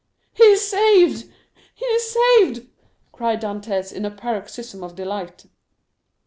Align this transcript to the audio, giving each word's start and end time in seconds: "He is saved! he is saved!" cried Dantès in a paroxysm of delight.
"He 0.33 0.41
is 0.45 0.67
saved! 0.67 1.29
he 1.75 1.85
is 1.85 2.09
saved!" 2.41 2.65
cried 3.11 3.39
Dantès 3.43 3.93
in 3.93 4.03
a 4.03 4.09
paroxysm 4.09 4.83
of 4.83 4.95
delight. 4.95 5.45